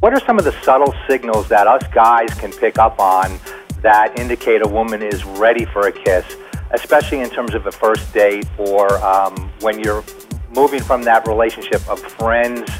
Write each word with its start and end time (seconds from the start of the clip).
What 0.00 0.12
are 0.12 0.20
some 0.20 0.38
of 0.38 0.44
the 0.44 0.52
subtle 0.62 0.94
signals 1.08 1.48
that 1.48 1.66
us 1.66 1.82
guys 1.92 2.32
can 2.34 2.52
pick 2.52 2.78
up 2.78 3.00
on 3.00 3.36
that 3.82 4.16
indicate 4.16 4.64
a 4.64 4.68
woman 4.68 5.02
is 5.02 5.24
ready 5.24 5.64
for 5.64 5.88
a 5.88 5.92
kiss, 5.92 6.24
especially 6.70 7.18
in 7.18 7.30
terms 7.30 7.52
of 7.52 7.66
a 7.66 7.72
first 7.72 8.14
date 8.14 8.46
or 8.58 8.96
um, 9.04 9.50
when 9.58 9.80
you're 9.80 10.04
moving 10.54 10.80
from 10.80 11.02
that 11.02 11.26
relationship 11.26 11.86
of 11.88 11.98
friends 11.98 12.70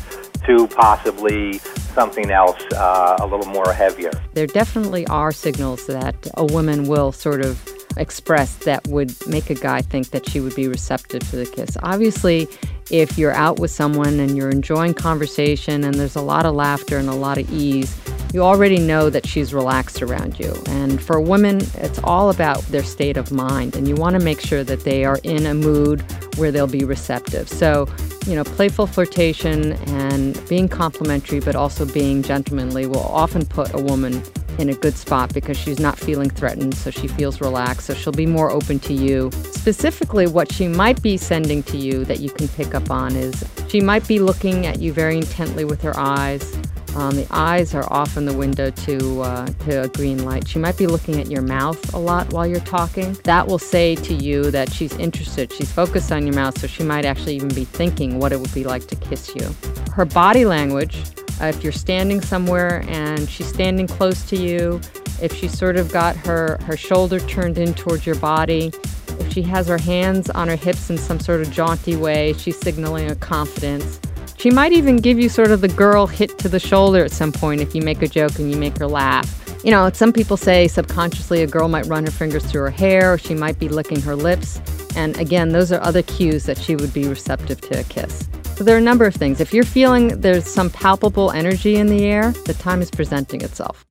to 0.47 0.69
possibly 0.69 1.59
something 1.59 2.31
else 2.31 2.63
uh, 2.75 3.17
a 3.19 3.27
little 3.27 3.53
more 3.53 3.73
heavier? 3.73 4.13
There 4.35 4.47
definitely 4.47 5.05
are 5.09 5.33
signals 5.33 5.89
that 5.89 6.29
a 6.35 6.45
woman 6.45 6.87
will 6.87 7.11
sort 7.11 7.45
of 7.45 7.68
express 7.99 8.55
that 8.59 8.87
would 8.89 9.15
make 9.27 9.51
a 9.51 9.55
guy 9.55 9.83
think 9.83 10.11
that 10.11 10.29
she 10.29 10.41
would 10.41 10.55
be 10.55 10.69
receptive 10.69 11.29
to 11.31 11.37
the 11.37 11.47
kiss. 11.47 11.77
Obviously, 11.83 12.49
if 12.91 13.19
you're 13.19 13.33
out 13.33 13.59
with 13.59 13.71
someone 13.71 14.19
and 14.21 14.37
you're 14.37 14.51
enjoying 14.51 14.95
conversation 14.95 15.85
and 15.85 15.95
there's 15.95 16.17
a 16.17 16.23
lot 16.23 16.47
of 16.47 16.55
laughter 16.55 16.97
and 16.97 17.09
a 17.09 17.15
lot 17.15 17.39
of 17.39 17.51
ease, 17.53 17.95
you 18.33 18.43
already 18.43 18.79
know 18.79 19.09
that 19.09 19.27
she's 19.27 19.55
relaxed 19.55 20.03
around 20.03 20.39
you. 20.39 20.55
And 20.67 21.03
for 21.03 21.21
women, 21.21 21.63
it's 21.75 21.99
all 22.05 22.29
about 22.31 22.61
their 22.65 22.83
state 22.83 23.17
of 23.17 23.33
mind, 23.33 23.75
and 23.75 23.89
you 23.89 23.95
want 23.95 24.19
to 24.19 24.25
make 24.25 24.41
sure 24.41 24.63
that 24.65 24.85
they 24.85 25.05
are 25.05 25.19
in 25.23 25.47
a 25.47 25.55
mood 25.55 26.05
where 26.37 26.53
they'll 26.53 26.67
be 26.67 26.85
receptive. 26.85 27.49
So, 27.49 27.89
you 28.27 28.35
know, 28.35 28.45
playful 28.45 28.87
flirtation 28.87 29.73
and 29.89 30.47
being 30.49 30.69
complimentary, 30.69 31.41
but 31.41 31.57
also 31.57 31.87
being 31.87 32.23
gentlemanly 32.23 32.87
will 32.87 33.01
often 33.01 33.47
put 33.47 33.73
a 33.73 33.79
woman 33.79 34.23
in 34.59 34.69
a 34.69 34.75
good 34.75 34.97
spot 34.97 35.33
because 35.33 35.57
she's 35.57 35.79
not 35.79 35.99
feeling 35.99 36.31
threatened, 36.31 36.75
so 36.75 36.91
she 36.91 37.09
feels 37.09 37.41
relaxed, 37.41 37.87
so 37.87 37.95
she'll 37.95 38.13
be 38.13 38.27
more 38.27 38.51
open 38.51 38.79
to 38.81 38.93
you. 38.93 39.31
Specifically, 39.33 40.27
what 40.27 40.53
she 40.53 40.69
might 40.69 41.03
be 41.03 41.17
sending 41.17 41.63
to 41.65 41.77
you 41.77 42.05
that 42.05 42.21
you 42.21 42.31
can 42.31 42.49
pick 42.49 42.75
up 42.75 42.91
on 42.91 43.17
is 43.17 43.45
she 43.69 43.81
might 43.81 44.07
be 44.09 44.19
looking 44.19 44.67
at 44.67 44.81
you 44.81 44.93
very 44.93 45.17
intently 45.17 45.65
with 45.65 45.83
her 45.83 45.97
eyes. 45.97 46.57
Um, 46.97 47.15
the 47.15 47.27
eyes 47.31 47.75
are 47.75 47.87
often 47.93 48.25
the 48.25 48.33
window 48.33 48.71
to 48.71 49.21
uh, 49.21 49.47
to 49.47 49.83
a 49.83 49.89
green 49.89 50.25
light. 50.25 50.49
She 50.49 50.59
might 50.59 50.77
be 50.79 50.87
looking 50.87 51.21
at 51.21 51.31
your 51.31 51.43
mouth 51.43 51.95
a 51.95 51.99
lot 51.99 52.33
while 52.33 52.47
you're 52.47 52.61
talking. 52.61 53.13
That 53.25 53.47
will 53.47 53.59
say 53.59 53.95
to 53.97 54.15
you 54.15 54.51
that 54.51 54.73
she's 54.73 54.97
interested. 54.97 55.53
She's 55.53 55.71
focused 55.71 56.11
on 56.11 56.27
your 56.27 56.35
mouth, 56.35 56.59
so 56.59 56.67
she 56.67 56.83
might 56.83 57.05
actually 57.05 57.37
even 57.37 57.51
be 57.51 57.65
thinking 57.65 58.19
what 58.19 58.33
it 58.33 58.41
would 58.41 58.55
be 58.55 58.65
like 58.65 58.87
to 58.89 58.97
kiss 58.97 59.35
you. 59.37 59.55
Her 59.93 60.07
body 60.07 60.45
language 60.45 60.99
uh, 61.41 61.47
if 61.47 61.63
you're 61.63 61.73
standing 61.73 62.21
somewhere 62.21 62.85
and 62.89 63.29
she's 63.29 63.47
standing 63.47 63.87
close 63.87 64.25
to 64.27 64.37
you, 64.37 64.81
if 65.21 65.33
she's 65.35 65.57
sort 65.57 65.77
of 65.77 65.93
got 65.93 66.17
her, 66.17 66.59
her 66.63 66.77
shoulder 66.77 67.21
turned 67.21 67.59
in 67.59 67.75
towards 67.75 68.07
your 68.07 68.17
body, 68.17 68.73
if 69.21 69.33
she 69.33 69.43
has 69.43 69.67
her 69.69 69.79
hands 69.79 70.31
on 70.31 70.49
her 70.49 70.57
hips 70.57 70.91
in 70.91 70.99
some 70.99 71.21
sort 71.21 71.41
of 71.41 71.51
jaunty 71.51 71.97
way, 71.97 72.33
she's 72.35 72.59
signaling 72.59 73.11
a 73.11 73.17
confidence. 73.17 74.01
She 74.39 74.51
might 74.51 74.73
even 74.73 74.99
give 74.99 75.19
you 75.19 75.29
sort 75.29 75.51
of 75.51 75.61
the 75.61 75.69
girl 75.69 76.07
hit 76.07 76.39
to 76.39 76.49
the 76.49 76.61
shoulder 76.61 77.05
at 77.05 77.11
some 77.11 77.33
point 77.33 77.61
if 77.61 77.75
you 77.75 77.83
make 77.83 78.03
a 78.03 78.09
joke 78.09 78.39
and 78.39 78.51
you 78.51 78.57
make 78.57 78.79
her 78.79 78.87
laugh. 78.87 79.35
You 79.65 79.73
know, 79.73 79.91
some 79.93 80.13
people 80.13 80.37
say 80.37 80.69
subconsciously 80.69 81.43
a 81.43 81.47
girl 81.49 81.69
might 81.69 81.87
run 81.87 82.05
her 82.05 82.13
fingers 82.13 82.45
through 82.47 82.63
her 82.63 82.71
hair 82.71 83.13
or 83.13 83.19
she 83.19 83.35
might 83.35 83.59
be 83.59 83.69
licking 83.69 84.01
her 84.03 84.15
lips. 84.15 84.61
And 84.95 85.19
again, 85.19 85.49
those 85.49 85.73
are 85.73 85.83
other 85.83 86.03
cues 86.03 86.45
that 86.45 86.59
she 86.59 86.77
would 86.77 86.95
be 86.95 87.09
receptive 87.09 87.61
to 87.63 87.81
a 87.81 87.85
kiss. 87.85 88.29
So 88.59 88.65
there 88.65 88.75
are 88.75 88.79
a 88.79 88.89
number 88.91 89.07
of 89.07 89.15
things. 89.15 89.41
If 89.41 89.55
you're 89.55 89.63
feeling 89.63 90.21
there's 90.21 90.45
some 90.45 90.69
palpable 90.69 91.31
energy 91.31 91.77
in 91.77 91.87
the 91.87 92.05
air, 92.07 92.33
the 92.45 92.55
time 92.55 92.83
is 92.83 92.91
presenting 92.91 93.43
itself. 93.43 93.88